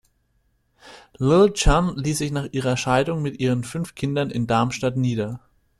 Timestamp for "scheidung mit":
2.75-3.39